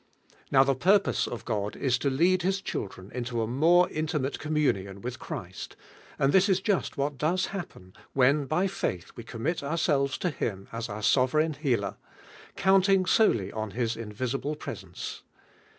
Now 0.49 0.63
the 0.63 0.73
purpose 0.73 1.27
of 1.27 1.45
God 1.45 1.75
is 1.75 1.99
to 1.99 2.09
Icinl 2.09 2.43
Ills 2.43 2.61
Hiil'lreu 2.63 3.11
into 3.11 3.43
a 3.43 3.47
more 3.47 3.87
inli 3.89 4.19
mate 4.19 4.39
communion 4.39 4.99
with 5.01 5.19
Christ, 5.19 5.75
and 6.17 6.33
this 6.33 6.49
is 6.49 6.59
just 6.59 6.97
what 6.97 7.19
does 7.19 7.45
happen, 7.53 7.93
when 8.13 8.45
by 8.47 8.65
faith 8.65 9.11
we 9.15 9.23
commit 9.23 9.61
ourselves 9.61 10.17
to 10.17 10.31
Him 10.31 10.67
as 10.71 10.89
our 10.89 11.03
soverign 11.03 11.53
healer, 11.55 11.97
counting 12.55 13.05
solely 13.05 13.51
on 13.51 13.69
His 13.77 13.95
invis 13.95 14.33
ible 14.39 14.57
presence. 14.57 15.21